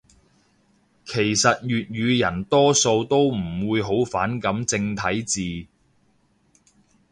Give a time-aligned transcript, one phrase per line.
[1.05, 5.41] 其實粵語人多數都唔會好反感正體字